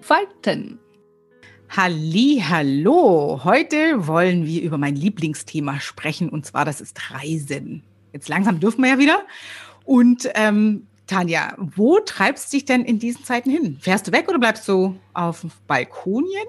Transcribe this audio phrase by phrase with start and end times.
[0.00, 0.78] entfalten.
[1.68, 3.40] Halli, hallo.
[3.44, 7.82] Heute wollen wir über mein Lieblingsthema sprechen und zwar das ist Reisen.
[8.14, 9.26] Jetzt langsam dürfen wir ja wieder.
[9.84, 13.76] Und ähm, Tanja, wo treibst du dich denn in diesen Zeiten hin?
[13.78, 16.48] Fährst du weg oder bleibst du auf Balkonien?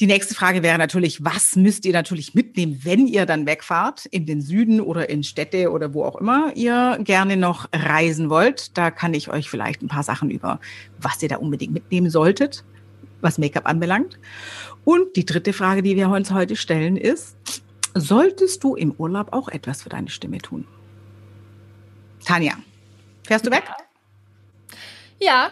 [0.00, 4.26] Die nächste Frage wäre natürlich, was müsst ihr natürlich mitnehmen, wenn ihr dann wegfahrt in
[4.26, 8.76] den Süden oder in Städte oder wo auch immer ihr gerne noch reisen wollt?
[8.76, 10.58] Da kann ich euch vielleicht ein paar Sachen über,
[10.98, 12.64] was ihr da unbedingt mitnehmen solltet,
[13.20, 14.18] was Make-up anbelangt.
[14.84, 17.36] Und die dritte Frage, die wir uns heute stellen, ist,
[17.94, 20.66] solltest du im Urlaub auch etwas für deine Stimme tun?
[22.24, 22.54] Tanja,
[23.24, 23.64] fährst du weg?
[25.20, 25.50] Ja,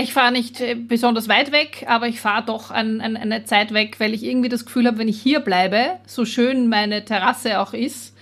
[0.00, 3.72] ich fahre nicht äh, besonders weit weg, aber ich fahre doch an, an, eine Zeit
[3.72, 7.60] weg, weil ich irgendwie das Gefühl habe, wenn ich hier bleibe, so schön meine Terrasse
[7.60, 8.14] auch ist,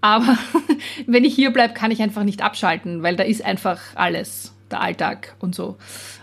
[0.00, 0.38] aber
[1.06, 4.80] wenn ich hier bleibe, kann ich einfach nicht abschalten, weil da ist einfach alles, der
[4.80, 5.76] Alltag und so.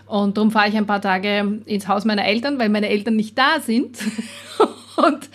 [0.06, 3.36] Und darum fahre ich ein paar Tage ins Haus meiner Eltern, weil meine Eltern nicht
[3.36, 3.98] da sind.
[4.96, 5.28] Und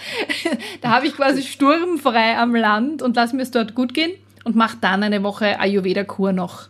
[0.82, 4.12] da habe ich quasi sturmfrei am Land und lasse mir es dort gut gehen
[4.44, 6.68] und mache dann eine Woche Ayurveda-Kur noch.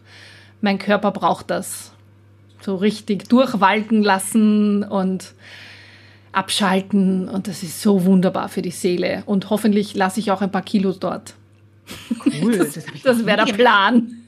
[0.59, 1.93] Mein Körper braucht das
[2.63, 5.33] so richtig durchwalken lassen und
[6.31, 7.29] abschalten.
[7.29, 9.23] Und das ist so wunderbar für die Seele.
[9.25, 11.35] Und hoffentlich lasse ich auch ein paar Kilos dort.
[12.41, 14.21] Cool, das, das, das wäre der Plan.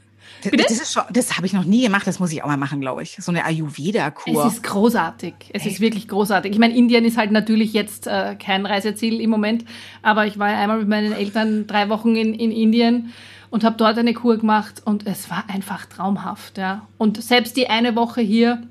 [0.44, 0.66] Bitte?
[0.68, 3.16] Das, das habe ich noch nie gemacht, das muss ich auch mal machen, glaube ich.
[3.20, 4.46] So eine Ayurveda-Kur.
[4.46, 5.34] Es ist großartig.
[5.50, 5.76] Es Echt?
[5.76, 6.52] ist wirklich großartig.
[6.52, 9.64] Ich meine, Indien ist halt natürlich jetzt äh, kein Reiseziel im Moment,
[10.02, 13.14] aber ich war ja einmal mit meinen Eltern drei Wochen in, in Indien
[13.54, 16.58] und habe dort eine Kur gemacht und es war einfach traumhaft.
[16.58, 16.88] Ja.
[16.98, 18.64] Und selbst die eine Woche hier,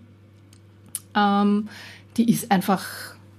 [1.14, 1.68] ähm,
[2.16, 2.84] die ist einfach,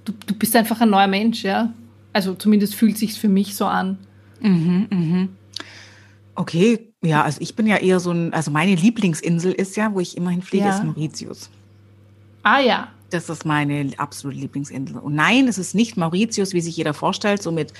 [0.05, 1.73] du, du bist einfach ein neuer Mensch, ja.
[2.13, 3.97] Also zumindest fühlt sich für mich so an.
[4.39, 5.29] Mhm, mhm.
[6.35, 9.99] Okay, ja, also ich bin ja eher so ein, also meine Lieblingsinsel ist ja, wo
[9.99, 10.77] ich immerhin fliege, ja.
[10.77, 11.49] ist Mauritius.
[12.43, 12.87] Ah ja.
[13.09, 14.95] Das ist meine absolute Lieblingsinsel.
[14.95, 17.73] Und nein, es ist nicht Mauritius, wie sich jeder vorstellt, so mit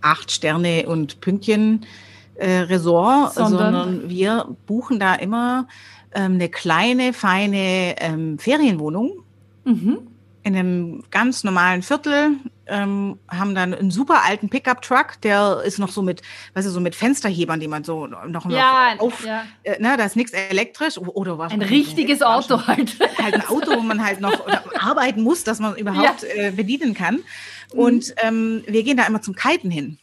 [0.00, 1.84] acht Sterne und Pünktchen,
[2.34, 5.66] äh, Resort, sondern, sondern, wir buchen da immer
[6.14, 9.22] ähm, eine kleine, feine ähm, Ferienwohnung
[9.64, 9.98] mhm.
[10.42, 12.32] in einem ganz normalen Viertel.
[12.66, 16.22] Ähm, haben dann einen super alten Pickup-Truck, der ist noch so mit,
[16.54, 19.42] weißt du, so mit Fensterhebern, die man so noch, ja, noch auf, ja.
[19.64, 21.52] äh, ne, da ist nichts elektrisch oder was?
[21.52, 22.96] Ein richtiges Auto halt.
[23.20, 24.46] Halt ein Auto, wo man halt noch
[24.78, 26.44] arbeiten muss, dass man überhaupt ja.
[26.44, 27.24] äh, bedienen kann.
[27.72, 28.14] Und mhm.
[28.22, 29.98] ähm, wir gehen da immer zum Kiten hin.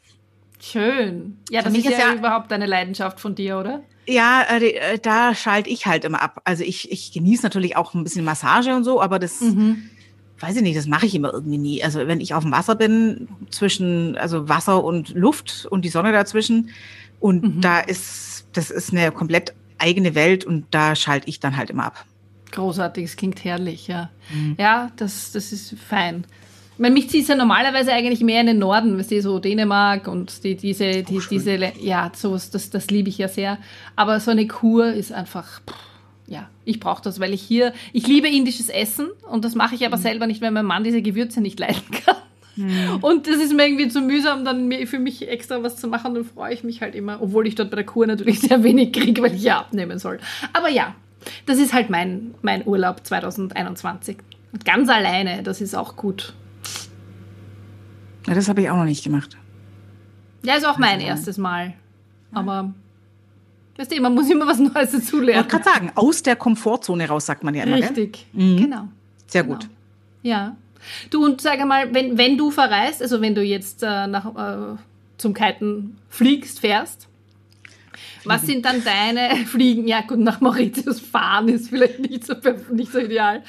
[0.59, 1.37] Schön.
[1.49, 3.83] Ja, das ist, ja, ja, überhaupt eine Leidenschaft von dir, oder?
[4.07, 6.41] Ja, äh, äh, da schalte ich halt immer ab.
[6.45, 9.89] Also ich, ich genieße natürlich auch ein bisschen Massage und so, aber das, mhm.
[10.39, 11.83] weiß ich nicht, das mache ich immer irgendwie nie.
[11.83, 16.11] Also wenn ich auf dem Wasser bin, zwischen, also Wasser und Luft und die Sonne
[16.11, 16.71] dazwischen,
[17.19, 17.61] und mhm.
[17.61, 21.85] da ist, das ist eine komplett eigene Welt und da schalte ich dann halt immer
[21.85, 22.05] ab.
[22.51, 24.09] Großartig, es klingt herrlich, ja.
[24.31, 24.55] Mhm.
[24.57, 26.25] Ja, das, das ist fein.
[26.77, 30.07] Meine, mich zieht es ja normalerweise eigentlich mehr in den Norden, weißt du, so Dänemark
[30.07, 33.57] und die, diese, die, diese, ja, sowas, das, das liebe ich ja sehr.
[33.95, 35.75] Aber so eine Kur ist einfach, pff,
[36.27, 39.85] ja, ich brauche das, weil ich hier, ich liebe indisches Essen und das mache ich
[39.85, 40.01] aber mhm.
[40.01, 42.17] selber nicht, weil mein Mann diese Gewürze nicht leiden kann.
[42.57, 42.97] Mhm.
[43.01, 46.25] Und das ist mir irgendwie zu mühsam, dann für mich extra was zu machen, dann
[46.25, 49.21] freue ich mich halt immer, obwohl ich dort bei der Kur natürlich sehr wenig kriege,
[49.21, 50.19] weil ich ja abnehmen soll.
[50.53, 50.95] Aber ja,
[51.45, 54.17] das ist halt mein, mein Urlaub 2021.
[54.51, 56.33] Und ganz alleine, das ist auch gut.
[58.27, 59.37] Ja, das habe ich auch noch nicht gemacht.
[60.43, 61.73] Ja, ist auch mein also, erstes Mal.
[62.31, 62.73] Aber
[63.77, 65.45] weißt du, man muss immer was Neues dazulernen.
[65.45, 67.77] Ich wollte gerade sagen, aus der Komfortzone raus, sagt man ja immer.
[67.77, 68.57] Richtig, mhm.
[68.57, 68.87] genau.
[69.27, 69.55] Sehr genau.
[69.55, 69.69] gut.
[70.23, 70.55] Ja.
[71.09, 74.77] Du, und sag mal, wenn, wenn du verreist, also wenn du jetzt äh, nach, äh,
[75.17, 77.07] zum Kiten fliegst, fährst,
[78.25, 79.87] was sind dann deine Fliegen?
[79.87, 82.33] Ja, gut, nach Mauritius fahren ist vielleicht nicht so,
[82.71, 83.43] nicht so ideal.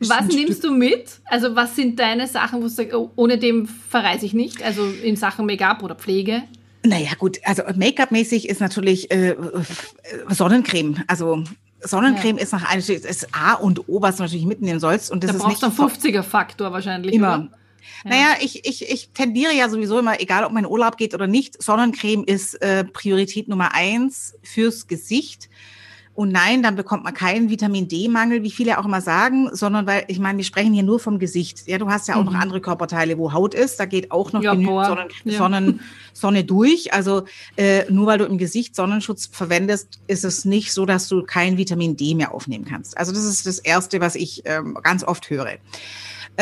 [0.00, 1.20] Was nimmst du mit?
[1.24, 4.62] Also, was sind deine Sachen, wo du sagst, oh, ohne dem verreise ich nicht?
[4.62, 6.42] Also in Sachen Make-up oder Pflege?
[6.84, 9.36] Naja, gut, also Make-up-mäßig ist natürlich äh,
[10.28, 11.02] Sonnencreme.
[11.06, 11.44] Also
[11.80, 12.42] Sonnencreme ja.
[12.42, 15.10] ist nach einem ist A und O, was du natürlich mitnehmen sollst.
[15.10, 17.14] Und das da ist brauchst nicht einen 50er-Faktor wahrscheinlich.
[17.14, 17.34] Immer.
[17.34, 17.59] Oder?
[18.04, 21.62] Naja, ich, ich, ich tendiere ja sowieso immer, egal ob mein Urlaub geht oder nicht,
[21.62, 25.48] Sonnencreme ist äh, Priorität Nummer eins fürs Gesicht.
[26.20, 30.04] Und nein, dann bekommt man keinen Vitamin D-Mangel, wie viele auch immer sagen, sondern weil,
[30.08, 31.66] ich meine, wir sprechen hier nur vom Gesicht.
[31.66, 32.32] Ja, du hast ja auch mhm.
[32.32, 35.38] noch andere Körperteile, wo Haut ist, da geht auch noch ja, genügend Sonnen, ja.
[35.38, 35.80] Sonnen,
[36.12, 36.92] Sonne durch.
[36.92, 37.22] Also
[37.56, 41.56] äh, nur weil du im Gesicht Sonnenschutz verwendest, ist es nicht so, dass du kein
[41.56, 42.98] Vitamin D mehr aufnehmen kannst.
[42.98, 45.56] Also das ist das Erste, was ich ähm, ganz oft höre.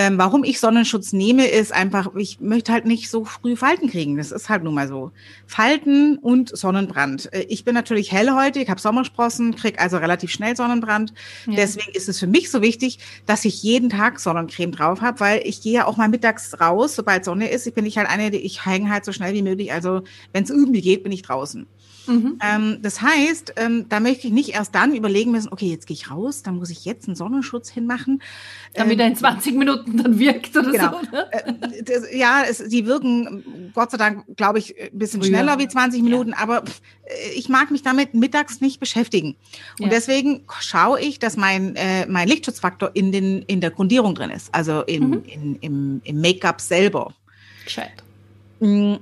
[0.00, 4.16] Ähm, warum ich Sonnenschutz nehme, ist einfach, ich möchte halt nicht so früh Falten kriegen.
[4.16, 5.10] Das ist halt nun mal so.
[5.44, 7.32] Falten und Sonnenbrand.
[7.32, 11.12] Äh, ich bin natürlich hellhäutig, habe Sommersprossen, kriege also relativ schnell Sonnenbrand.
[11.46, 11.56] Ja.
[11.56, 15.42] Deswegen ist es für mich so wichtig, dass ich jeden Tag Sonnencreme drauf habe, weil
[15.44, 17.66] ich gehe ja auch mal mittags raus, sobald Sonne ist.
[17.66, 19.72] Ich bin nicht halt eine, die ich hänge halt so schnell wie möglich.
[19.72, 21.66] Also wenn es irgendwie geht, bin ich draußen.
[22.08, 22.38] Mhm.
[22.42, 25.94] Ähm, das heißt, ähm, da möchte ich nicht erst dann überlegen müssen, okay, jetzt gehe
[25.94, 28.22] ich raus, dann muss ich jetzt einen Sonnenschutz hinmachen.
[28.74, 31.00] Damit ähm, er in 20 Minuten dann wirkt oder genau.
[31.02, 31.10] so.
[31.10, 31.32] Ne?
[31.32, 35.30] Äh, das, ja, es, die wirken Gott sei Dank, glaube ich, ein bisschen Früher.
[35.30, 36.38] schneller wie 20 Minuten, ja.
[36.38, 39.36] aber äh, ich mag mich damit mittags nicht beschäftigen.
[39.78, 39.90] Und ja.
[39.90, 44.54] deswegen schaue ich, dass mein, äh, mein Lichtschutzfaktor in, den, in der Grundierung drin ist,
[44.54, 45.22] also in, mhm.
[45.26, 47.12] in, im, im Make-up selber.
[47.64, 48.02] Gescheit.
[48.60, 48.94] Mm,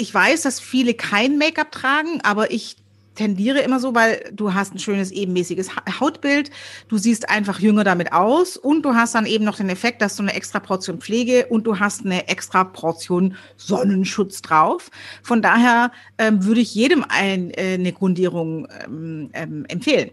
[0.00, 2.76] ich weiß, dass viele kein Make-up tragen, aber ich
[3.16, 5.70] tendiere immer so, weil du hast ein schönes ebenmäßiges
[6.00, 6.50] Hautbild,
[6.88, 10.16] du siehst einfach jünger damit aus und du hast dann eben noch den Effekt, dass
[10.16, 14.90] du eine extra Portion Pflege und du hast eine extra Portion Sonnenschutz drauf.
[15.22, 20.12] Von daher ähm, würde ich jedem ein, äh, eine Grundierung ähm, ähm, empfehlen.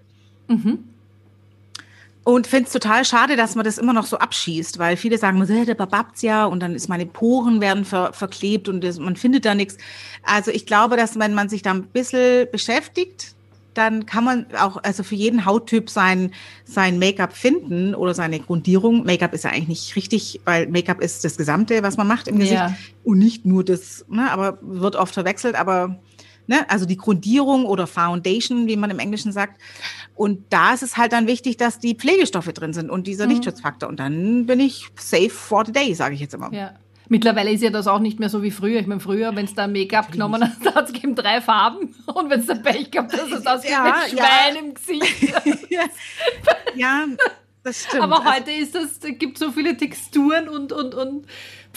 [0.50, 0.80] Mhm.
[2.28, 5.42] Und finde es total schade, dass man das immer noch so abschießt, weil viele sagen,
[5.48, 9.46] der bababt's ja und dann ist meine Poren werden ver verklebt und das, man findet
[9.46, 9.78] da nichts.
[10.24, 13.34] Also ich glaube, dass wenn man sich da ein bisschen beschäftigt,
[13.76, 16.34] dann kann man auch, also für jeden Hauttyp sein,
[16.66, 19.06] sein Make-up finden oder seine Grundierung.
[19.06, 22.40] Make-up ist ja eigentlich nicht richtig, weil Make-up ist das Gesamte, was man macht im
[22.40, 22.76] Gesicht ja.
[23.06, 25.98] und nicht nur das, ne, aber wird oft verwechselt, aber
[26.48, 29.62] ne, also die Grundierung oder Foundation, wie man im Englischen sagt.
[30.16, 33.32] Und da ist es halt dann wichtig, dass die Pflegestoffe drin sind und dieser mhm.
[33.32, 33.88] Lichtschutzfaktor.
[33.88, 36.52] Und dann bin ich safe for the day, sage ich jetzt immer.
[36.52, 36.74] Ja.
[37.10, 38.82] Mittlerweile ist ja das auch nicht mehr so wie früher.
[38.82, 41.96] Ich meine, früher, wenn es da Make-up genommen hat, hat es eben drei Farben.
[42.06, 44.60] Und wenn es da Pech gab, dass es aus ja, mit Schwein ja.
[44.60, 45.34] im Gesicht.
[46.76, 47.06] ja,
[47.64, 48.04] das stimmt.
[48.04, 51.28] Aber also heute ist das, gibt so viele Texturen und, und, und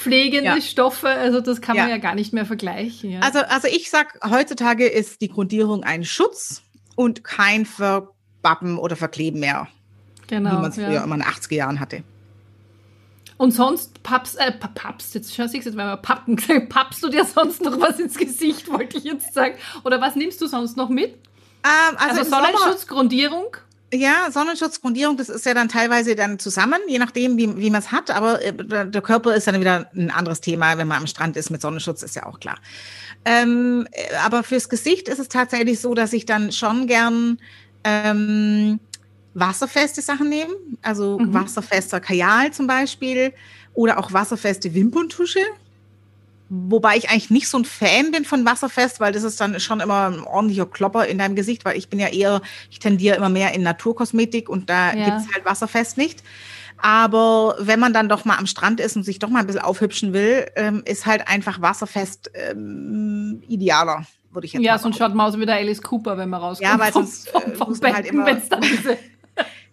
[0.01, 0.61] pflegende ja.
[0.61, 1.09] Stoffe.
[1.09, 1.97] Also das kann man ja.
[1.97, 3.11] ja gar nicht mehr vergleichen.
[3.11, 3.21] Ja.
[3.21, 6.63] Also, also ich sag, heutzutage ist die Grundierung ein Schutz
[6.97, 8.09] und kein Ver
[8.43, 9.69] Bappen oder Verkleben mehr.
[10.27, 10.51] Genau.
[10.51, 12.03] Wie man es früher immer in den 80er Jahren hatte.
[13.37, 17.09] Und sonst pappst, äh, pappst, jetzt schau ich jetzt, wenn wir Pappen gesagt, pappst du
[17.09, 19.55] dir sonst noch was ins Gesicht, wollte ich jetzt sagen.
[19.85, 21.15] Oder was nimmst du sonst noch mit?
[21.65, 23.57] Ähm, also, also Sonnenschutzgrundierung?
[23.93, 27.91] Ja, Sonnenschutzgrundierung, das ist ja dann teilweise dann zusammen, je nachdem, wie, wie man es
[27.91, 28.11] hat.
[28.11, 28.53] Aber äh,
[28.89, 32.03] der Körper ist dann wieder ein anderes Thema, wenn man am Strand ist mit Sonnenschutz,
[32.03, 32.59] ist ja auch klar.
[33.25, 37.39] Ähm, äh, aber fürs Gesicht ist es tatsächlich so, dass ich dann schon gern
[37.83, 38.79] ähm,
[39.35, 40.53] wasserfeste Sachen nehmen,
[40.83, 41.35] also mhm.
[41.35, 43.33] wasserfester Kajal zum Beispiel
[43.75, 45.41] oder auch wasserfeste Wimperntusche.
[46.53, 49.79] Wobei ich eigentlich nicht so ein Fan bin von wasserfest, weil das ist dann schon
[49.79, 53.29] immer ein ordentlicher Klopper in deinem Gesicht, weil ich bin ja eher, ich tendiere immer
[53.29, 55.05] mehr in Naturkosmetik und da ja.
[55.05, 56.25] gibt es halt wasserfest nicht.
[56.79, 59.63] Aber wenn man dann doch mal am Strand ist und sich doch mal ein bisschen
[59.63, 65.15] aufhübschen will, ähm, ist halt einfach wasserfest ähm, idealer würde ich jetzt Ja, sonst schaut
[65.15, 66.69] man aus wie der Alice Cooper, wenn man rauskommt.
[66.69, 68.27] Ja, weil sonst vom, vom, vom muss man halt immer,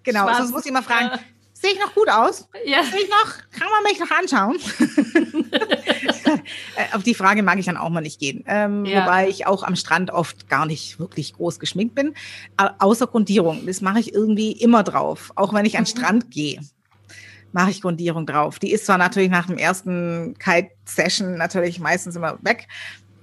[0.04, 1.20] Genau, sonst muss ich immer fragen,
[1.60, 2.48] sehe ich noch gut aus?
[2.66, 2.84] Ja.
[2.84, 4.58] Sehe ich noch, kann man mich noch anschauen?
[6.94, 8.44] Auf die Frage mag ich dann auch mal nicht gehen.
[8.48, 9.02] Ähm, ja.
[9.02, 12.14] Wobei ich auch am Strand oft gar nicht wirklich groß geschminkt bin.
[12.58, 13.66] Außer Grundierung.
[13.66, 15.32] Das mache ich irgendwie immer drauf.
[15.36, 15.80] Auch wenn ich mhm.
[15.80, 16.62] an den Strand gehe,
[17.52, 18.60] mache ich Grundierung drauf.
[18.60, 22.68] Die ist zwar natürlich nach dem ersten Kite-Session natürlich meistens immer weg.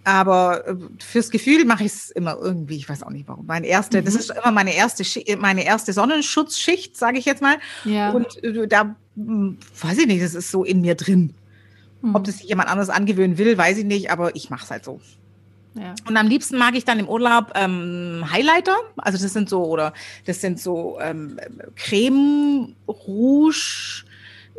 [0.04, 3.46] Aber äh, fürs Gefühl mache ich es immer irgendwie, ich weiß auch nicht warum.
[3.46, 4.04] Meine erste, mhm.
[4.04, 5.04] das ist immer meine erste,
[5.38, 7.56] meine erste Sonnenschutzschicht, sage ich jetzt mal.
[7.84, 8.10] Ja.
[8.10, 11.34] Und äh, da hm, weiß ich nicht, das ist so in mir drin.
[12.02, 12.14] Mhm.
[12.14, 14.84] Ob das sich jemand anderes angewöhnen will, weiß ich nicht, aber ich mache es halt
[14.84, 15.00] so.
[15.74, 15.94] Ja.
[16.06, 18.76] Und am liebsten mag ich dann im Urlaub ähm, Highlighter.
[18.96, 19.92] Also das sind so, oder
[20.24, 21.40] das sind so ähm,
[21.74, 24.03] Creme Rouge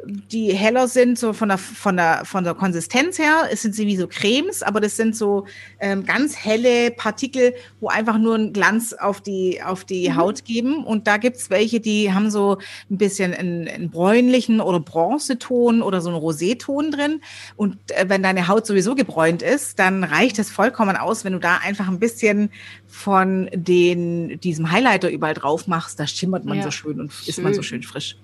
[0.05, 3.87] die heller sind, so von der, von der, von der Konsistenz her, es sind sie
[3.87, 5.45] wie so Cremes, aber das sind so
[5.79, 10.15] ähm, ganz helle Partikel, wo einfach nur einen Glanz auf die, auf die mhm.
[10.17, 10.83] Haut geben.
[10.83, 12.57] Und da gibt's welche, die haben so
[12.89, 17.21] ein bisschen einen, einen bräunlichen oder Bronzeton oder so einen Roséton drin.
[17.55, 21.39] Und äh, wenn deine Haut sowieso gebräunt ist, dann reicht es vollkommen aus, wenn du
[21.39, 22.51] da einfach ein bisschen
[22.87, 25.99] von den, diesem Highlighter überall drauf machst.
[25.99, 27.29] Da schimmert man ja, so schön und schön.
[27.29, 28.17] ist man so schön frisch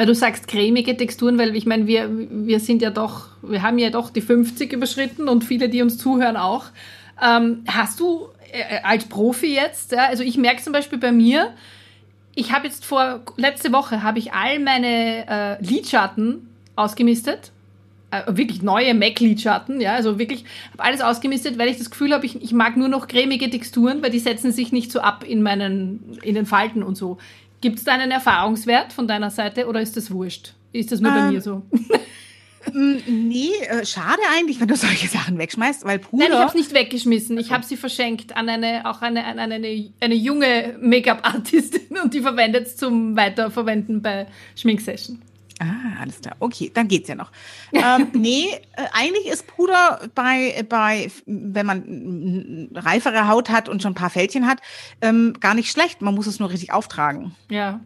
[0.00, 3.78] weil du sagst cremige Texturen, weil ich meine, wir, wir sind ja doch, wir haben
[3.78, 6.64] ja doch die 50 überschritten und viele, die uns zuhören, auch.
[7.22, 11.52] Ähm, hast du äh, als Profi jetzt, ja, also ich merke zum Beispiel bei mir,
[12.34, 17.52] ich habe jetzt vor, letzte Woche habe ich all meine äh, Lidschatten ausgemistet.
[18.10, 22.24] Äh, wirklich neue MAC-Lidschatten, ja, also wirklich, habe alles ausgemistet, weil ich das Gefühl habe,
[22.24, 25.42] ich, ich mag nur noch cremige Texturen, weil die setzen sich nicht so ab in
[25.42, 27.18] meinen, in den Falten und so.
[27.60, 30.54] Gibt es da einen Erfahrungswert von deiner Seite oder ist das wurscht?
[30.72, 31.62] Ist das nur ähm, bei mir so?
[32.72, 36.24] nee, äh, schade eigentlich, wenn du solche Sachen wegschmeißt, weil Puder...
[36.24, 37.38] Nein, ich habe es nicht weggeschmissen.
[37.38, 42.20] Ich habe sie verschenkt an eine, auch eine, an eine, eine junge Make-up-Artistin und die
[42.20, 44.26] verwendet es zum Weiterverwenden bei
[44.56, 45.20] Schminksession.
[45.60, 46.36] Ah, alles klar.
[46.40, 47.30] Okay, dann geht's ja noch.
[47.72, 53.92] ähm, nee, äh, eigentlich ist Puder bei, bei, wenn man reifere Haut hat und schon
[53.92, 54.60] ein paar Fältchen hat,
[55.02, 56.00] ähm, gar nicht schlecht.
[56.00, 57.36] Man muss es nur richtig auftragen.
[57.50, 57.80] Ja.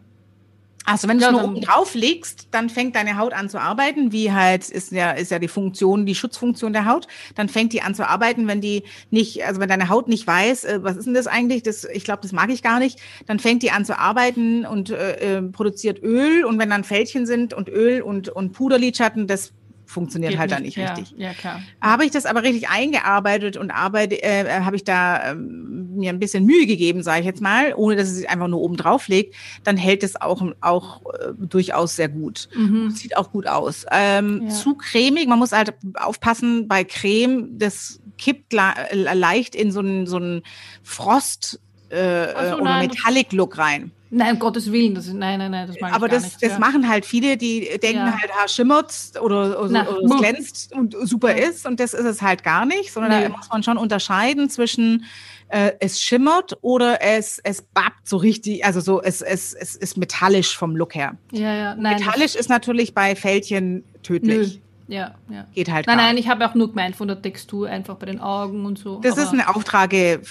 [0.85, 4.11] Also wenn du es nur oben drauf legst, dann fängt deine Haut an zu arbeiten,
[4.11, 7.07] wie halt ist ja, ist ja die Funktion, die Schutzfunktion der Haut.
[7.35, 10.65] Dann fängt die an zu arbeiten, wenn die nicht, also wenn deine Haut nicht weiß,
[10.65, 13.39] äh, was ist denn das eigentlich, das, ich glaube, das mag ich gar nicht, dann
[13.39, 16.45] fängt die an zu arbeiten und äh, äh produziert Öl.
[16.45, 19.53] Und wenn dann Fältchen sind und Öl und, und Puderlidschatten, das
[19.95, 20.57] funktioniert Geht halt nicht.
[20.57, 21.17] dann nicht ja, richtig.
[21.17, 21.61] Ja, klar.
[21.81, 26.19] Habe ich das aber richtig eingearbeitet und arbeite, äh, habe ich da ähm, mir ein
[26.19, 29.07] bisschen Mühe gegeben, sage ich jetzt mal, ohne dass es sich einfach nur oben drauf
[29.07, 32.49] legt, dann hält es auch, auch äh, durchaus sehr gut.
[32.55, 32.91] Mhm.
[32.91, 33.85] Sieht auch gut aus.
[33.91, 34.49] Ähm, ja.
[34.49, 40.17] Zu cremig, man muss halt aufpassen bei Creme, das kippt leicht in so einen, so
[40.17, 40.43] einen
[40.83, 41.59] Frost
[41.89, 43.91] äh, so, oder Metallic-Look rein.
[44.15, 46.43] Nein, um Gottes Willen, das, nein, nein, nein, das mag Aber ich gar das, nicht,
[46.43, 46.59] das ja.
[46.59, 48.17] machen halt viele, die denken ja.
[48.17, 51.49] halt, ha, schimmert oder, oder, Na, oder es glänzt und super ja.
[51.49, 53.27] ist und das ist es halt gar nicht, sondern nee.
[53.27, 55.03] da muss man schon unterscheiden zwischen
[55.49, 59.97] äh, es schimmert oder es, es babbt so richtig, also so, es, es, es ist
[59.97, 61.17] metallisch vom Look her.
[61.33, 61.97] Ja, ja, nein.
[61.97, 64.61] Metallisch ist natürlich bei Fältchen tödlich.
[64.87, 64.95] Nö.
[64.95, 65.45] Ja, ja.
[65.53, 68.21] Geht halt Nein, nein, ich habe auch nur gemeint von der Textur, einfach bei den
[68.21, 68.99] Augen und so.
[68.99, 70.21] Das ist eine Auftrage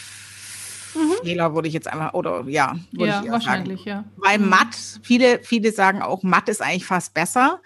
[0.94, 1.12] mhm.
[1.22, 3.88] Fehler, würde ich jetzt einfach, oder ja, würde ja, ich wahrscheinlich, sagen.
[3.88, 4.04] ja.
[4.16, 4.48] Weil mhm.
[4.48, 7.60] matt, viele, viele sagen auch, matt ist eigentlich fast besser.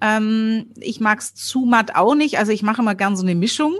[0.00, 3.34] Ähm, ich mag es zu matt auch nicht, also ich mache immer gern so eine
[3.34, 3.74] Mischung.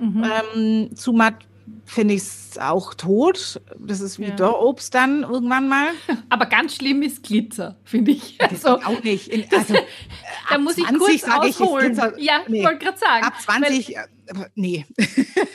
[0.00, 0.24] Mhm.
[0.54, 1.48] Ähm, zu matt
[1.84, 3.60] finde ich es auch tot.
[3.78, 4.36] Das ist wie ja.
[4.36, 5.88] Dörrobst dann irgendwann mal.
[6.28, 8.38] Aber ganz schlimm ist Glitzer, finde ich.
[8.40, 9.28] Also, auch nicht.
[9.28, 9.74] In, also,
[10.50, 11.92] da muss ich kurz ausholen.
[11.92, 12.62] Ich, Glitzer, ja, nee.
[12.62, 13.24] wollte gerade sagen.
[13.24, 14.08] Ab 20, weil,
[14.54, 14.84] nee.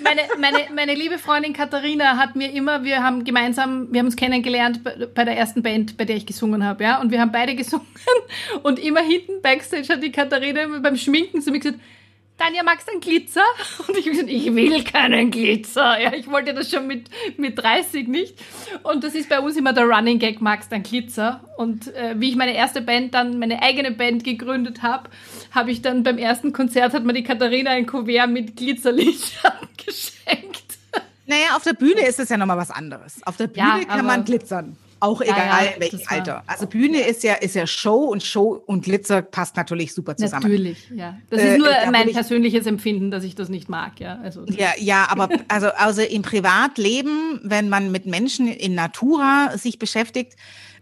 [0.03, 4.15] Meine, meine, meine liebe Freundin Katharina hat mir immer, wir haben gemeinsam, wir haben uns
[4.15, 7.31] kennengelernt bei, bei der ersten Band, bei der ich gesungen habe, ja, und wir haben
[7.31, 7.87] beide gesungen
[8.63, 11.79] und immer hinten Backstage hat die Katharina beim Schminken zu mir gesagt,
[12.37, 13.43] Tanja, magst du einen Glitzer?
[13.87, 15.99] Und ich gesagt, ich will keinen Glitzer.
[15.99, 18.37] Ja, ich wollte das schon mit, mit 30 nicht.
[18.81, 21.41] Und das ist bei uns immer der Running Gag, magst du einen Glitzer?
[21.57, 25.09] Und äh, wie ich meine erste Band dann, meine eigene Band gegründet habe,
[25.51, 30.63] habe ich dann beim ersten Konzert, hat mir die Katharina ein Kuvert mit Glitzerlichtern geschenkt.
[31.25, 33.21] Naja, auf der Bühne ist es ja nochmal was anderes.
[33.25, 34.75] Auf der Bühne ja, kann man glitzern.
[35.03, 36.43] Auch egal ja, in welchem Alter.
[36.47, 40.43] Also Bühne ist ja, ist ja Show und Show und Glitzer passt natürlich super zusammen.
[40.43, 41.17] Natürlich, ja.
[41.29, 44.19] Das ist nur äh, mein persönliches Empfinden, dass ich das nicht mag, ja.
[44.23, 49.77] Also, ja, ja, aber also, also im Privatleben, wenn man mit Menschen in Natura sich
[49.77, 50.37] beschäftigt,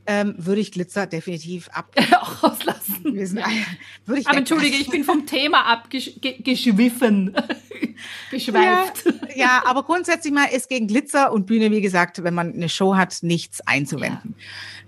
[0.08, 3.04] ähm, würde ich Glitzer definitiv ab auch rauslassen.
[3.04, 7.36] Würde ich aber entschuldige, ich bin vom Thema abgeschwiffen.
[8.32, 9.06] Geschweift.
[9.06, 12.70] Ja, ja, aber grundsätzlich mal ist gegen Glitzer und Bühne, wie gesagt, wenn man eine
[12.70, 14.36] Show hat, nichts einzuwenden.
[14.38, 14.44] Ja.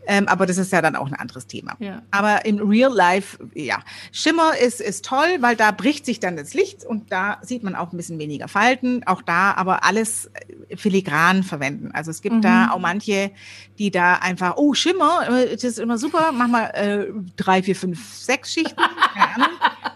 [0.07, 1.75] Ähm, aber das ist ja dann auch ein anderes Thema.
[1.79, 2.01] Ja.
[2.11, 3.79] Aber im Real Life, ja,
[4.11, 7.75] Schimmer ist, ist toll, weil da bricht sich dann das Licht und da sieht man
[7.75, 9.03] auch ein bisschen weniger Falten.
[9.05, 10.29] Auch da aber alles
[10.67, 11.91] äh, filigran verwenden.
[11.93, 12.41] Also es gibt mhm.
[12.41, 13.31] da auch manche,
[13.79, 17.05] die da einfach, oh, Schimmer, äh, das ist immer super, mach mal äh,
[17.35, 18.81] drei, vier, fünf, sechs Schichten.
[19.13, 19.57] Keine Ahnung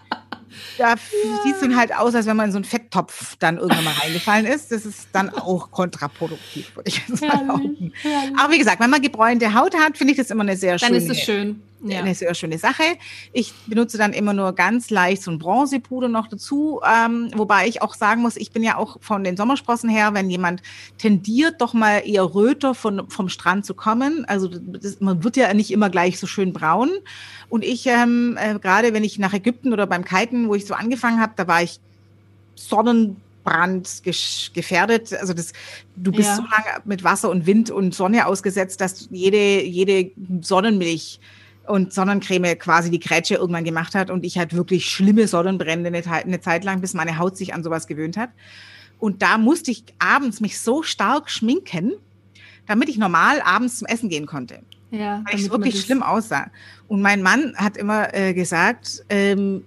[0.78, 0.96] da ja.
[1.44, 3.94] sieht es dann halt aus, als wenn man in so einen Fetttopf dann irgendwann mal
[3.94, 4.72] reingefallen ist.
[4.72, 7.92] Das ist dann auch kontraproduktiv, würde ich jetzt mal behaupten.
[8.38, 10.88] Aber wie gesagt, wenn man gebräunte Haut hat, finde ich das immer eine sehr dann
[10.88, 11.62] schöne, ist es schön.
[11.80, 12.00] Ja.
[12.00, 12.82] eine sehr schöne Sache.
[13.32, 17.82] Ich benutze dann immer nur ganz leicht so ein Bronzepuder noch dazu, ähm, wobei ich
[17.82, 20.60] auch sagen muss, ich bin ja auch von den Sommersprossen her, wenn jemand
[20.98, 24.24] tendiert, doch mal eher röter von, vom Strand zu kommen.
[24.24, 26.90] Also das, man wird ja nicht immer gleich so schön braun.
[27.48, 30.74] Und ich, ähm, äh, gerade wenn ich nach Ägypten oder beim Kiten, wo ich so
[30.74, 31.78] angefangen habe, da war ich
[32.58, 34.02] Sonnenbrand
[34.54, 35.14] gefährdet.
[35.14, 35.52] Also das,
[35.96, 36.36] du bist ja.
[36.36, 40.10] so lange mit Wasser und Wind und Sonne ausgesetzt, dass jede, jede
[40.40, 41.20] Sonnenmilch
[41.66, 46.04] und Sonnencreme quasi die Grätsche irgendwann gemacht hat und ich halt wirklich schlimme Sonnenbrände eine,
[46.06, 48.30] eine Zeit lang, bis meine Haut sich an sowas gewöhnt hat.
[48.98, 51.92] Und da musste ich abends mich so stark schminken,
[52.66, 54.60] damit ich normal abends zum Essen gehen konnte.
[54.90, 56.50] Ja, weil ich wirklich schlimm aussah.
[56.88, 59.64] Und mein Mann hat immer äh, gesagt, ähm,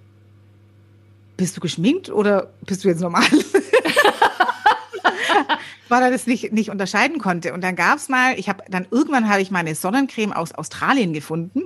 [1.42, 3.24] bist du geschminkt oder bist du jetzt normal?
[5.88, 7.52] weil er das nicht, nicht unterscheiden konnte.
[7.52, 11.12] Und dann gab es mal, ich habe dann irgendwann habe ich meine Sonnencreme aus Australien
[11.12, 11.62] gefunden,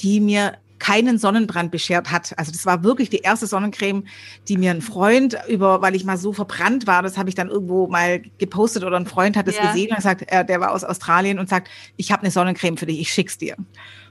[0.00, 2.38] die mir keinen Sonnenbrand beschert hat.
[2.38, 4.04] Also das war wirklich die erste Sonnencreme,
[4.48, 7.48] die mir ein Freund über, weil ich mal so verbrannt war, das habe ich dann
[7.48, 9.68] irgendwo mal gepostet oder ein Freund hat das ja.
[9.68, 12.86] gesehen und sagt, äh, der war aus Australien und sagt, ich habe eine Sonnencreme für
[12.86, 13.56] dich, ich schick's dir.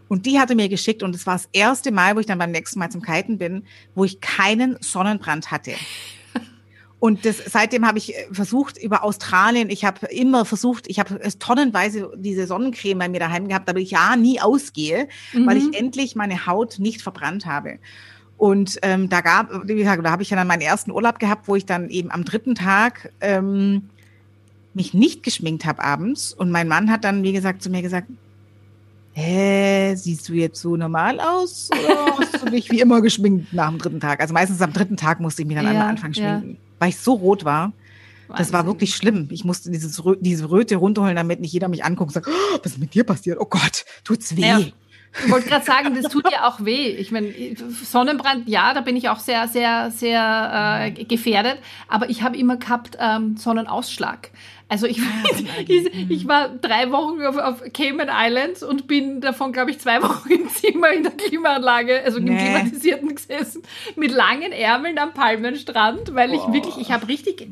[0.09, 2.51] Und die hatte mir geschickt und es war das erste Mal, wo ich dann beim
[2.51, 3.63] nächsten Mal zum Kiten bin,
[3.95, 5.71] wo ich keinen Sonnenbrand hatte.
[6.99, 11.17] Und das, seitdem habe ich äh, versucht über Australien, ich habe immer versucht, ich habe
[11.39, 15.47] tonnenweise diese Sonnencreme bei mir daheim gehabt, damit ich ja nie ausgehe, mhm.
[15.47, 15.73] weil ich mhm.
[15.73, 17.79] endlich meine Haut nicht verbrannt habe.
[18.35, 21.47] Und ähm, da gab, wie gesagt, da habe ich ja dann meinen ersten Urlaub gehabt,
[21.47, 23.89] wo ich dann eben am dritten Tag ähm,
[24.73, 26.33] mich nicht geschminkt habe abends.
[26.33, 28.07] Und mein Mann hat dann, wie gesagt, zu mir gesagt,
[29.19, 33.69] hä, siehst du jetzt so normal aus oder hast du dich wie immer geschminkt nach
[33.69, 34.21] dem dritten Tag?
[34.21, 36.49] Also meistens am dritten Tag musste ich mich dann ja, einmal anfangen schminken.
[36.51, 37.73] Ja weil ich so rot war.
[38.27, 38.37] Wahnsinn.
[38.37, 39.27] Das war wirklich schlimm.
[39.31, 42.73] Ich musste dieses, diese Röte runterholen, damit nicht jeder mich anguckt und sagt, oh, was
[42.73, 43.39] ist mit dir passiert?
[43.39, 44.41] Oh Gott, tut's weh.
[44.41, 44.59] Ja.
[45.25, 46.87] Ich wollte gerade sagen, das tut ja auch weh.
[46.89, 47.33] Ich meine,
[47.83, 51.57] Sonnenbrand, ja, da bin ich auch sehr, sehr, sehr äh, gefährdet.
[51.87, 54.29] Aber ich habe immer gehabt ähm, Sonnenausschlag.
[54.69, 54.99] Also ich,
[55.67, 60.01] ich, ich, war drei Wochen auf, auf Cayman Islands und bin davon, glaube ich, zwei
[60.03, 62.37] Wochen im Zimmer in der Klimaanlage, also im nee.
[62.37, 63.63] klimatisierten gesessen,
[63.95, 66.53] mit langen Ärmeln am Palmenstrand, weil ich oh.
[66.53, 67.47] wirklich, ich habe richtig,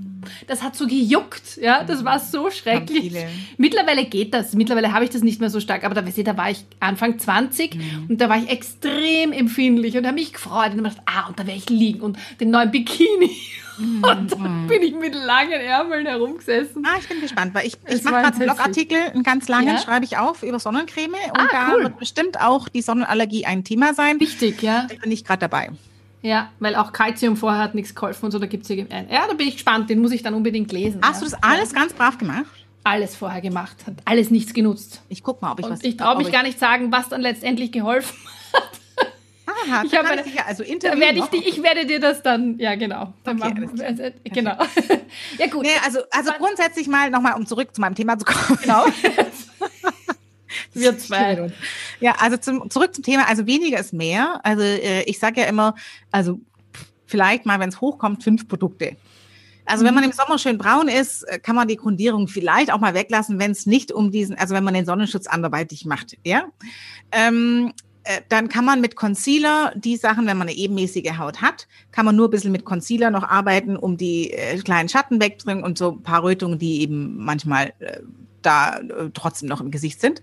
[0.48, 3.14] das hat so gejuckt, ja, das war so schrecklich.
[3.58, 6.24] Mittlerweile geht das, mittlerweile habe ich das nicht mehr so stark, aber da, weißt du,
[6.24, 7.82] da war ich Anfang 20 mhm.
[8.10, 11.48] und da war ich extrem empfindlich und habe mich gefreut und gedacht, ah, und da
[11.48, 13.36] werde ich liegen und den neuen Bikini
[13.78, 14.68] und dann mhm.
[14.68, 16.84] bin ich mit langen Ärmeln herumgesessen.
[16.86, 19.78] Ah, ich bin gespannt, weil ich, ich mache gerade einen Blogartikel, einen ganz langen, ja?
[19.78, 21.16] schreibe ich auf über Sonnencreme.
[21.32, 21.84] Und ah, da cool.
[21.84, 24.20] wird bestimmt auch die Sonnenallergie ein Thema sein.
[24.20, 24.88] Wichtig, ja.
[24.90, 25.72] Da bin ich gerade dabei.
[26.22, 29.28] Ja, weil auch Kalzium vorher hat nichts geholfen und so, da gibt es ja Ja,
[29.28, 31.00] da bin ich gespannt, den muss ich dann unbedingt lesen.
[31.04, 31.28] Hast ja.
[31.28, 32.46] du das alles ganz brav gemacht?
[32.84, 35.02] Alles vorher gemacht, hat alles nichts genutzt.
[35.10, 35.84] Ich guck mal, ob ich und was.
[35.84, 38.18] Ich traue mich gar nicht sagen, was dann letztendlich geholfen
[38.54, 38.64] hat.
[39.46, 42.76] Aha, ich habe sicher, also Interview werde ich, die, ich werde dir das dann, ja
[42.76, 43.14] genau.
[43.24, 44.58] Dann okay, machen, also, genau.
[45.38, 45.64] ja gut.
[45.64, 48.60] Nee, also, also grundsätzlich mal nochmal, um zurück zu meinem Thema zu kommen.
[48.62, 48.86] Genau.
[50.78, 51.52] Wir zwei.
[52.00, 53.28] Ja, also zum, zurück zum Thema.
[53.28, 54.40] Also weniger ist mehr.
[54.44, 55.76] Also äh, ich sage ja immer,
[56.12, 56.40] also
[57.06, 58.98] vielleicht mal, wenn es hochkommt, fünf Produkte.
[59.68, 60.12] Also wenn man mhm.
[60.12, 63.52] im Sommer schön braun ist, äh, kann man die Grundierung vielleicht auch mal weglassen, wenn
[63.52, 66.46] es nicht um diesen, also wenn man den Sonnenschutz anderweitig macht, ja.
[67.12, 67.74] Ähm,
[68.08, 72.06] äh, dann kann man mit Concealer die Sachen, wenn man eine ebenmäßige Haut hat, kann
[72.06, 75.78] man nur ein bisschen mit Concealer noch arbeiten, um die äh, kleinen Schatten wegzubringen und
[75.78, 78.00] so ein paar Rötungen, die eben manchmal äh,
[78.42, 80.22] da äh, trotzdem noch im Gesicht sind.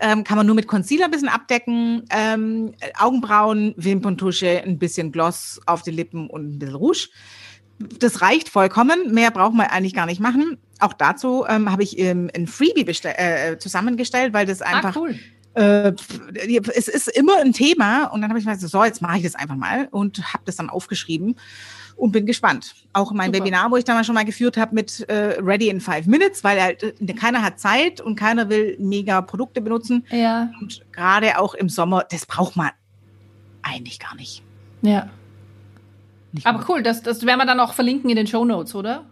[0.00, 2.04] Ähm, kann man nur mit Concealer ein bisschen abdecken.
[2.10, 7.08] Ähm, Augenbrauen, Wimperntusche, ein bisschen Gloss auf die Lippen und ein bisschen Rouge.
[7.78, 9.14] Das reicht vollkommen.
[9.14, 10.58] Mehr braucht man eigentlich gar nicht machen.
[10.80, 15.00] Auch dazu ähm, habe ich ähm, ein Freebie äh, zusammengestellt, weil das ah, einfach ah,
[15.00, 15.14] cool
[15.54, 15.92] äh,
[16.74, 19.24] es ist immer ein Thema und dann habe ich mir gesagt, so, jetzt mache ich
[19.24, 21.36] das einfach mal und habe das dann aufgeschrieben
[21.96, 22.74] und bin gespannt.
[22.92, 23.44] Auch mein Super.
[23.44, 26.60] Webinar, wo ich damals schon mal geführt habe mit äh, Ready in Five Minutes, weil
[26.60, 30.06] halt äh, keiner hat Zeit und keiner will mega Produkte benutzen.
[30.10, 30.50] Ja.
[30.60, 32.70] Und gerade auch im Sommer, das braucht man
[33.62, 34.42] eigentlich gar nicht.
[34.82, 35.10] Ja.
[36.32, 39.04] Nicht Aber cool, das, das werden wir dann auch verlinken in den Show Notes, oder?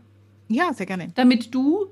[0.48, 1.10] Ja, sehr gerne.
[1.14, 1.88] Damit du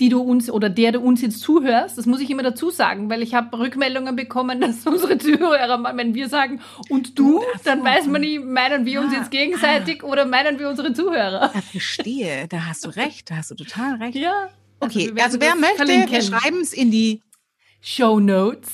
[0.00, 3.10] die du uns oder der du uns jetzt zuhörst, das muss ich immer dazu sagen,
[3.10, 8.06] weil ich habe Rückmeldungen bekommen, dass unsere Zuhörer, wenn wir sagen und du, dann weiß
[8.06, 10.06] man nicht, meinen wir uns ah, jetzt gegenseitig ah.
[10.06, 11.52] oder meinen wir unsere Zuhörer.
[11.54, 14.16] Ja, verstehe, da hast du recht, da hast du total recht.
[14.16, 14.48] Ja.
[14.80, 17.20] Okay, also, also wer möchte, wir schreiben es in die
[17.82, 18.70] Show Notes.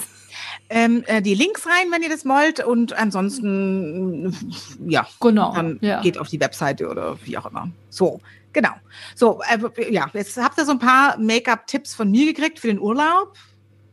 [0.69, 2.65] Ähm, äh, die Links rein, wenn ihr das wollt.
[2.65, 4.35] Und ansonsten,
[4.87, 6.01] ja, genau, dann ja.
[6.01, 7.71] geht auf die Webseite oder wie auch immer.
[7.89, 8.21] So,
[8.57, 8.71] Genau.
[9.15, 12.81] So, äh, ja, jetzt habt ihr so ein paar Make-up-Tipps von mir gekriegt für den
[12.81, 13.35] Urlaub.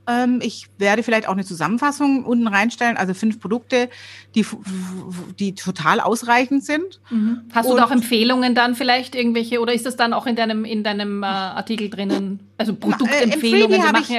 [0.07, 3.89] Ähm, ich werde vielleicht auch eine Zusammenfassung unten reinstellen, also fünf Produkte,
[4.35, 4.45] die,
[5.37, 7.01] die total ausreichend sind.
[7.09, 7.41] Mhm.
[7.53, 10.37] Hast Und, du da auch Empfehlungen dann vielleicht irgendwelche oder ist das dann auch in
[10.37, 12.39] deinem, in deinem äh, Artikel drinnen?
[12.57, 13.81] Also Produktempfehlungen?
[13.81, 14.09] Äh, ich,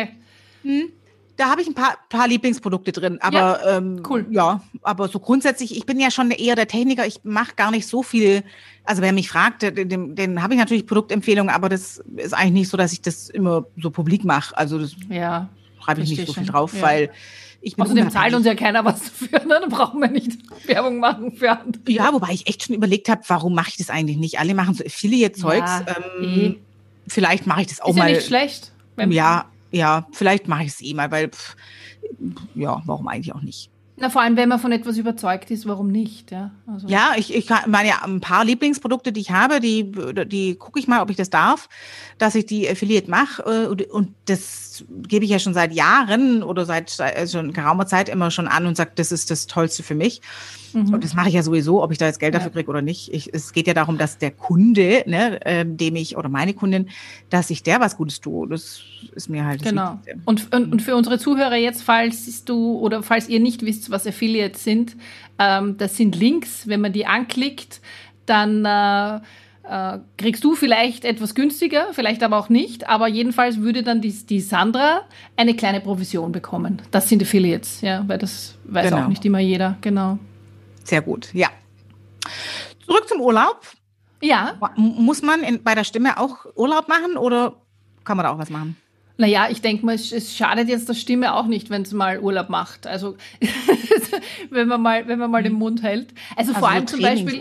[0.63, 0.93] hm,
[1.37, 4.27] da habe ich ein paar, paar Lieblingsprodukte drin, aber ja, ähm, cool.
[4.31, 7.87] ja, aber so grundsätzlich, ich bin ja schon eher der Techniker, ich mache gar nicht
[7.87, 8.45] so viel
[8.85, 12.69] also wer mich fragt, den, den habe ich natürlich Produktempfehlungen, aber das ist eigentlich nicht
[12.69, 14.57] so, dass ich das immer so publik mache.
[14.57, 15.49] Also das ja,
[15.83, 16.83] schreibe ich nicht so viel drauf, ja.
[16.83, 17.11] weil
[17.63, 19.59] ich bin Außerdem zahlt uns ja keiner was dafür, ne?
[19.63, 20.33] dann brauchen wir nicht
[20.67, 21.83] Werbung machen für andere.
[21.89, 24.39] Ja, wobei ich echt schon überlegt habe, warum mache ich das eigentlich nicht?
[24.39, 25.71] Alle machen so Affiliate-Zeugs.
[25.71, 25.87] Ja,
[26.21, 26.55] ähm, eh.
[27.09, 28.05] Vielleicht mache ich das auch ist mal.
[28.05, 28.73] Ist ja nicht schlecht.
[29.11, 31.57] Ja, ja, vielleicht mache ich es eh mal, weil pff,
[32.55, 33.74] ja, warum eigentlich auch nicht?
[33.97, 36.33] Na, vor allem, wenn man von etwas überzeugt ist, warum nicht?
[36.33, 36.89] Ja, also.
[36.89, 39.93] ja ich, ich meine, ja, ein paar Lieblingsprodukte, die ich habe, die,
[40.27, 41.69] die gucke ich mal, ob ich das darf,
[42.19, 43.43] dass ich die Affiliate mache.
[43.43, 47.87] Äh, und, und das gebe ich ja schon seit Jahren oder seit also schon geraumer
[47.87, 50.21] Zeit immer schon an und sage, das ist das Tollste für mich.
[50.75, 50.95] Mhm.
[50.95, 53.13] Und das mache ich ja sowieso, ob ich da jetzt Geld dafür kriege oder nicht.
[53.13, 56.89] Ich, es geht ja darum, dass der Kunde, ne, ähm, dem ich oder meine Kundin,
[57.31, 58.49] dass ich der was Gutes tue.
[58.49, 58.81] Das
[59.15, 60.01] ist mir halt das Genau.
[60.25, 64.07] Und, und, und für unsere Zuhörer jetzt, falls du oder falls ihr nicht wisst, was
[64.07, 64.97] Affiliates sind,
[65.39, 66.67] ähm, das sind Links.
[66.69, 67.81] Wenn man die anklickt,
[68.27, 69.21] dann äh,
[69.65, 72.89] äh, kriegst du vielleicht etwas günstiger, vielleicht aber auch nicht.
[72.89, 75.03] Aber jedenfalls würde dann die, die Sandra
[75.37, 76.83] eine kleine Provision bekommen.
[76.91, 79.05] Das sind Affiliates, ja, weil das weiß genau.
[79.05, 79.77] auch nicht immer jeder.
[79.81, 80.19] Genau.
[80.85, 81.49] Sehr gut, ja.
[82.87, 83.61] Zurück zum Urlaub.
[84.21, 84.55] Ja.
[84.77, 87.57] Muss man in, bei der Stimme auch Urlaub machen oder
[88.05, 88.77] kann man da auch was machen?
[89.17, 92.19] Naja, ich denke mal, es, es, schadet jetzt der Stimme auch nicht, wenn es mal
[92.19, 92.87] Urlaub macht.
[92.87, 93.17] Also
[94.51, 96.09] wenn man mal, wenn man mal den Mund hält.
[96.37, 97.41] Also, also vor allem zum Beispiel.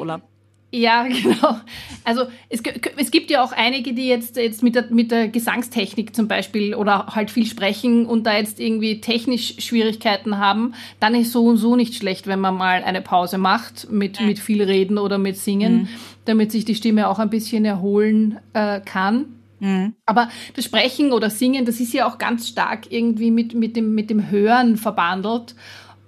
[0.73, 1.57] Ja, genau.
[2.03, 2.61] Also es,
[2.97, 6.73] es gibt ja auch einige, die jetzt, jetzt mit, der, mit der Gesangstechnik zum Beispiel
[6.73, 10.73] oder halt viel sprechen und da jetzt irgendwie technisch Schwierigkeiten haben.
[10.99, 14.39] Dann ist so und so nicht schlecht, wenn man mal eine Pause macht mit, mit
[14.39, 15.87] viel Reden oder mit Singen, mhm.
[16.25, 19.25] damit sich die Stimme auch ein bisschen erholen äh, kann.
[19.63, 19.93] Mhm.
[20.05, 23.95] Aber das Sprechen oder Singen, das ist ja auch ganz stark irgendwie mit, mit, dem,
[23.95, 25.55] mit dem Hören verbandelt.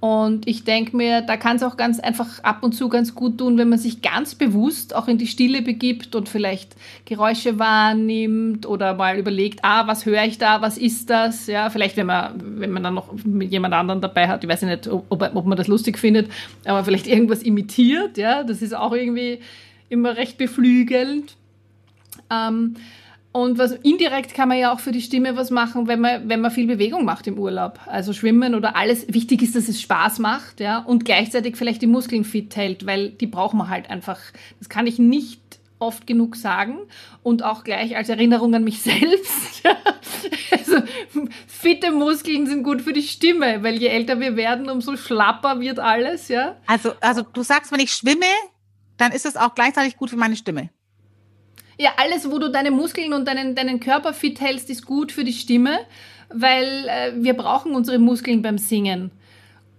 [0.02, 3.38] Und ich denke mir, da kann es auch ganz einfach ab und zu ganz gut
[3.38, 8.66] tun, wenn man sich ganz bewusst auch in die Stille begibt und vielleicht Geräusche wahrnimmt
[8.66, 11.48] oder mal überlegt, ah, was höre ich da, was ist das?
[11.48, 14.88] Ja, vielleicht, wenn man, wenn man dann noch jemand anderen dabei hat, ich weiß nicht,
[14.90, 16.30] ob, ob man das lustig findet,
[16.66, 19.40] aber vielleicht irgendwas imitiert, ja, das ist auch irgendwie
[19.88, 21.38] immer recht beflügelnd.
[22.30, 22.76] Ähm,
[23.36, 26.40] und was indirekt kann man ja auch für die Stimme was machen, wenn man, wenn
[26.40, 27.82] man viel Bewegung macht im Urlaub.
[27.86, 29.14] Also schwimmen oder alles.
[29.14, 33.10] Wichtig ist, dass es Spaß macht, ja, und gleichzeitig vielleicht die Muskeln fit hält, weil
[33.10, 34.22] die brauchen wir halt einfach.
[34.60, 35.42] Das kann ich nicht
[35.80, 36.78] oft genug sagen
[37.24, 39.64] und auch gleich als Erinnerung an mich selbst.
[40.52, 40.78] also
[41.46, 45.80] fitte Muskeln sind gut für die Stimme, weil je älter wir werden, umso schlapper wird
[45.80, 46.56] alles, ja.
[46.68, 48.32] Also, also du sagst, wenn ich schwimme,
[48.96, 50.70] dann ist es auch gleichzeitig gut für meine Stimme.
[51.78, 55.24] Ja, alles, wo du deine Muskeln und deinen, deinen Körper fit hältst, ist gut für
[55.24, 55.80] die Stimme,
[56.30, 59.12] weil äh, wir brauchen unsere Muskeln beim Singen.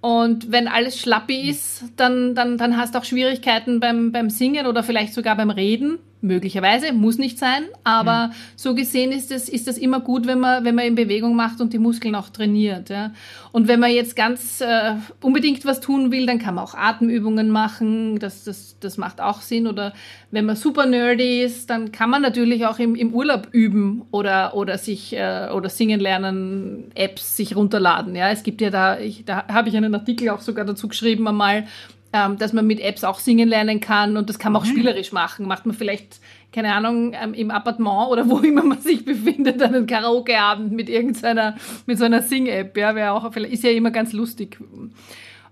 [0.01, 4.67] Und wenn alles schlappi ist, dann, dann, dann hast du auch Schwierigkeiten beim, beim Singen
[4.67, 8.33] oder vielleicht sogar beim Reden möglicherweise, muss nicht sein, aber mhm.
[8.57, 11.61] so gesehen ist es ist das immer gut, wenn man wenn man in Bewegung macht
[11.61, 13.13] und die Muskeln auch trainiert, ja.
[13.53, 17.51] Und wenn man jetzt ganz äh, unbedingt was tun will, dann kann man auch Atemübungen
[17.51, 19.93] machen, das das das macht auch Sinn oder
[20.31, 24.55] wenn man super nerdy ist, dann kann man natürlich auch im, im Urlaub üben oder
[24.55, 28.31] oder sich äh, oder singen lernen, Apps sich runterladen, ja.
[28.31, 31.67] Es gibt ja da ich, da habe ich einen Artikel auch sogar dazu geschrieben einmal
[32.13, 34.71] ähm, dass man mit Apps auch singen lernen kann und das kann man auch mhm.
[34.71, 35.47] spielerisch machen.
[35.47, 36.21] Macht man vielleicht,
[36.53, 41.57] keine Ahnung, ähm, im Appartement oder wo immer man sich befindet, einen Karaoke-Abend mit irgendeiner,
[41.87, 44.59] mit so einer Sing-App, ja, wäre auch, ist ja immer ganz lustig.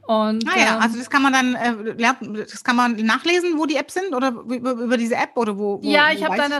[0.06, 3.64] Und, ah ja, ähm, also das kann man dann, äh, das kann man nachlesen, wo
[3.64, 5.82] die Apps sind oder über, über diese App oder wo?
[5.82, 6.50] wo ja, ich habe dann,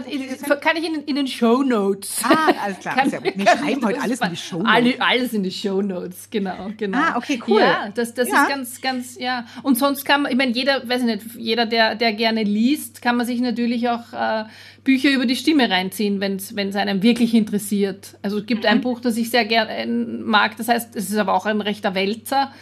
[0.61, 2.23] kann ich in, in den Show Notes.
[2.23, 2.95] Ah, alles klar.
[2.95, 5.01] Kann, ja Wir schreiben heute alles in die Show Notes.
[5.01, 6.99] alles in die Show Notes, genau, genau.
[6.99, 7.61] Ah, okay, cool.
[7.61, 8.45] Ja, das, das ja.
[8.45, 9.45] ist ganz, ganz, ja.
[9.63, 13.03] Und sonst kann man, ich meine, jeder, weiß ich nicht, jeder, der, der gerne liest,
[13.03, 14.45] kann man sich natürlich auch äh,
[14.85, 18.17] Bücher über die Stimme reinziehen, wenn es einem wirklich interessiert.
[18.23, 18.71] Also es gibt mhm.
[18.71, 21.61] ein Buch, das ich sehr gerne äh, mag, das heißt, es ist aber auch ein
[21.61, 22.53] rechter Wälzer.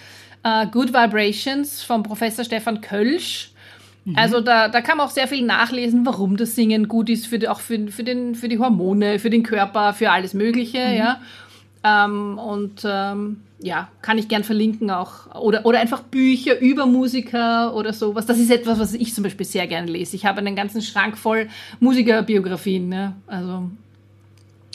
[0.44, 3.50] Uh, Good Vibrations vom Professor Stefan Kölsch.
[4.04, 4.16] Mhm.
[4.16, 7.38] Also da, da kann man auch sehr viel nachlesen, warum das Singen gut ist, für
[7.38, 10.96] die, auch für, für, den, für die Hormone, für den Körper, für alles Mögliche, mhm.
[10.96, 11.20] ja.
[11.84, 15.34] Ähm, und ähm, ja, kann ich gern verlinken auch.
[15.40, 18.26] Oder, oder einfach Bücher über Musiker oder sowas.
[18.26, 20.16] Das ist etwas, was ich zum Beispiel sehr gerne lese.
[20.16, 22.88] Ich habe einen ganzen Schrank voll Musikerbiografien.
[22.88, 23.14] Ne?
[23.28, 23.70] Also,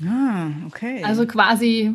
[0.05, 1.03] ah, okay.
[1.03, 1.93] Also quasi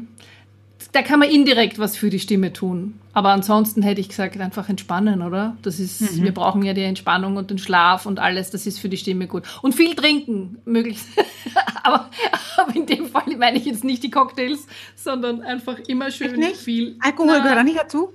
[0.92, 2.94] da kann man indirekt was für die Stimme tun.
[3.14, 5.56] Aber ansonsten hätte ich gesagt, einfach entspannen, oder?
[5.62, 6.22] Das ist, mhm.
[6.22, 9.26] wir brauchen ja die Entspannung und den Schlaf und alles, das ist für die Stimme
[9.26, 9.44] gut.
[9.60, 11.08] Und viel trinken, möglichst.
[11.82, 12.08] aber,
[12.56, 16.56] aber in dem Fall meine ich jetzt nicht die Cocktails, sondern einfach immer schön nicht?
[16.56, 16.96] viel.
[17.00, 18.12] Alkohol gehört da nicht dazu?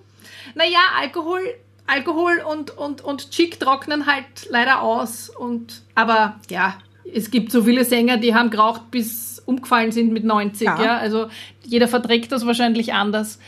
[0.55, 1.41] Naja, Alkohol,
[1.85, 5.29] Alkohol und, und, und Chick trocknen halt leider aus.
[5.29, 6.75] Und, aber ja,
[7.13, 10.65] es gibt so viele Sänger, die haben geraucht bis umgefallen sind mit 90.
[10.65, 10.83] Ja.
[10.83, 10.97] ja.
[10.97, 11.27] Also
[11.63, 13.39] jeder verträgt das wahrscheinlich anders.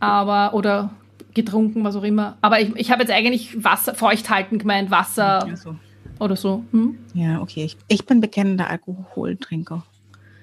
[0.00, 0.90] Aber, oder
[1.34, 2.36] getrunken, was auch immer.
[2.40, 5.76] Aber ich, ich habe jetzt eigentlich Wasser, feucht halten gemeint, Wasser ja, so.
[6.18, 6.64] oder so.
[6.72, 6.98] Hm?
[7.14, 7.64] Ja, okay.
[7.64, 9.84] Ich, ich bin bekennender Alkoholtrinker.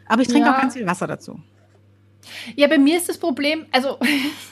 [0.08, 0.56] Aber ich trinke ja.
[0.56, 1.40] auch ganz viel Wasser dazu.
[2.56, 3.98] Ja, bei mir ist das Problem, also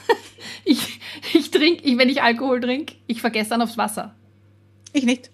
[0.64, 1.00] ich,
[1.34, 4.14] ich, trinke, ich, wenn ich Alkohol trinke, ich vergesse dann aufs Wasser.
[4.92, 5.30] Ich nicht.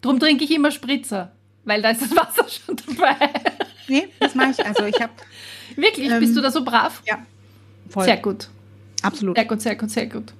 [0.00, 1.32] Drum trinke ich immer Spritzer,
[1.64, 3.30] weil da ist das Wasser schon dabei.
[3.88, 4.64] Nee, das mache ich.
[4.64, 5.12] Also ich habe.
[5.76, 6.10] Wirklich?
[6.10, 7.02] Ähm, Bist du da so brav?
[7.06, 7.18] Ja.
[7.88, 8.04] Voll.
[8.04, 8.48] Sehr gut.
[9.02, 9.36] Absolut.
[9.36, 10.32] Sehr gut, sehr gut, sehr gut.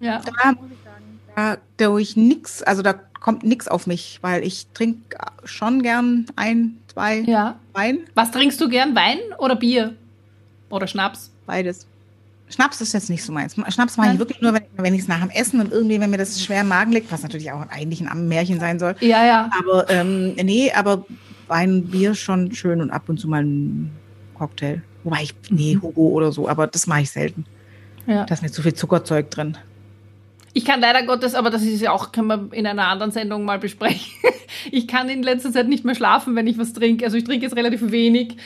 [0.00, 0.20] Ja.
[0.20, 4.66] Da muss ich sagen, da durch nichts, also da kommt nichts auf mich, weil ich
[4.74, 7.58] trinke schon gern ein, zwei ja.
[7.72, 8.00] Wein.
[8.14, 8.94] Was trinkst du gern?
[8.94, 9.94] Wein oder Bier?
[10.70, 11.30] Oder Schnaps?
[11.46, 11.86] Beides.
[12.48, 13.54] Schnaps ist jetzt nicht so meins.
[13.68, 16.10] Schnaps mache ich wirklich nur, wenn, wenn ich es nach dem Essen und irgendwie, wenn
[16.10, 18.96] mir das schwer im Magen liegt, was natürlich auch eigentlich ein Märchen sein soll.
[19.00, 19.50] Ja, ja.
[19.56, 21.04] Aber ähm, nee, aber
[21.46, 23.92] Wein, Bier schon schön und ab und zu mal ein
[24.34, 24.82] Cocktail.
[25.04, 25.78] Wobei ich, nee.
[25.80, 27.44] Hugo oder so, aber das mache ich selten.
[28.10, 28.24] Ja.
[28.24, 29.56] Da ist nicht so viel Zuckerzeug drin.
[30.52, 33.44] Ich kann leider Gottes, aber das ist ja auch, können wir in einer anderen Sendung
[33.44, 34.12] mal besprechen.
[34.72, 37.04] Ich kann in letzter Zeit nicht mehr schlafen, wenn ich was trinke.
[37.04, 38.36] Also ich trinke jetzt relativ wenig.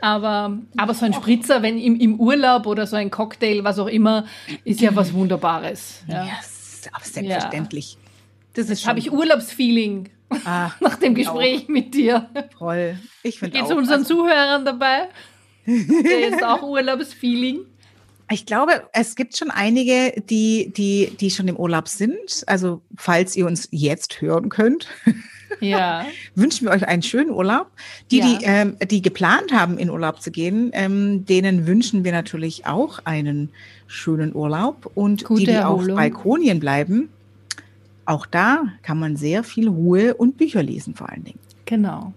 [0.00, 3.86] Aber, aber so ein Spritzer, wenn im, im Urlaub oder so ein Cocktail, was auch
[3.86, 4.24] immer,
[4.64, 6.02] ist ja was Wunderbares.
[6.08, 7.92] Ja, yes, selbstverständlich.
[7.92, 7.98] Ja.
[8.54, 10.08] Das ist habe ich Urlaubsfeeling
[10.46, 11.68] ah, nach dem Gespräch auch.
[11.68, 12.28] mit dir.
[12.58, 12.98] Toll.
[13.22, 15.08] Ich finde Geht es unseren also, Zuhörern dabei?
[15.66, 17.66] Der ist auch Urlaubsfeeling.
[18.32, 22.44] Ich glaube, es gibt schon einige, die, die, die schon im Urlaub sind.
[22.46, 24.88] Also, falls ihr uns jetzt hören könnt.
[25.58, 26.06] Ja.
[26.36, 27.66] Wünschen wir euch einen schönen Urlaub.
[28.12, 28.24] Die, ja.
[28.24, 33.00] die, ähm, die geplant haben, in Urlaub zu gehen, ähm, denen wünschen wir natürlich auch
[33.04, 33.50] einen
[33.88, 34.90] schönen Urlaub.
[34.94, 35.90] Und Gute die, die Erholung.
[35.90, 37.10] auf Balkonien bleiben,
[38.04, 41.40] auch da kann man sehr viel Ruhe und Bücher lesen, vor allen Dingen.
[41.66, 42.14] Genau.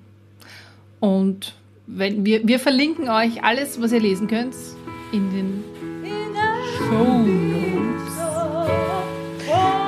[0.99, 1.56] Und
[1.88, 4.56] wenn wir, wir verlinken euch alles, was ihr lesen könnt,
[5.12, 5.63] in den
[6.93, 8.13] Show Notes.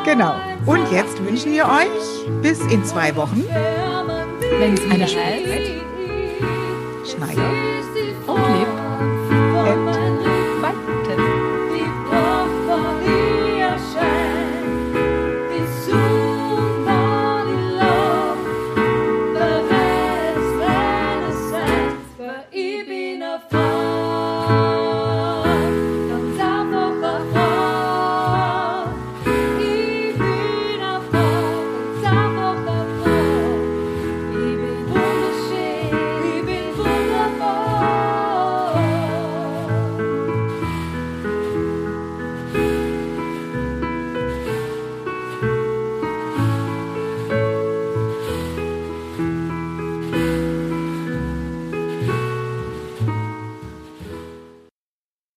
[0.05, 0.35] Genau.
[0.65, 3.43] Und jetzt wünschen wir euch bis in zwei Wochen,
[4.59, 5.13] wenn es heißt,
[7.05, 7.49] Schneider.
[8.25, 8.84] Und lebt